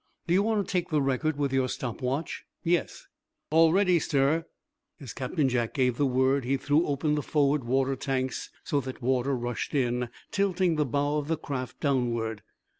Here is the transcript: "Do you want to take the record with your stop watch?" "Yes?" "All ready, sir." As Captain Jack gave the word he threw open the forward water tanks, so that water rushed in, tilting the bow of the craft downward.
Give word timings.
"Do 0.25 0.33
you 0.33 0.41
want 0.41 0.67
to 0.67 0.71
take 0.71 0.89
the 0.89 0.99
record 0.99 1.37
with 1.37 1.53
your 1.53 1.69
stop 1.69 2.01
watch?" 2.01 2.43
"Yes?" 2.63 3.05
"All 3.51 3.71
ready, 3.71 3.99
sir." 3.99 4.47
As 4.99 5.13
Captain 5.13 5.47
Jack 5.47 5.75
gave 5.75 5.97
the 5.97 6.07
word 6.07 6.43
he 6.43 6.57
threw 6.57 6.87
open 6.87 7.13
the 7.13 7.21
forward 7.21 7.65
water 7.65 7.95
tanks, 7.95 8.49
so 8.63 8.81
that 8.81 9.03
water 9.03 9.35
rushed 9.37 9.75
in, 9.75 10.09
tilting 10.31 10.75
the 10.75 10.87
bow 10.87 11.17
of 11.19 11.27
the 11.27 11.37
craft 11.37 11.81
downward. 11.81 12.41